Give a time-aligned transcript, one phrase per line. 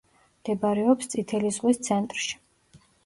[0.37, 2.35] მდებარეობს წითელი ზღვის ცენტრში.